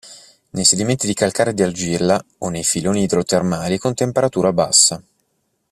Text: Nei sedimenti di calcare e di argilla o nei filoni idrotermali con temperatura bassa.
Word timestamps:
Nei 0.49 0.63
sedimenti 0.65 1.05
di 1.05 1.13
calcare 1.13 1.51
e 1.51 1.53
di 1.53 1.61
argilla 1.61 2.19
o 2.39 2.49
nei 2.49 2.63
filoni 2.63 3.03
idrotermali 3.03 3.77
con 3.77 3.93
temperatura 3.93 4.51
bassa. 4.51 4.99